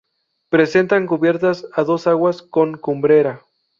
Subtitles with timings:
[0.49, 3.41] Presentan cubiertas a dos aguas con cumbrera.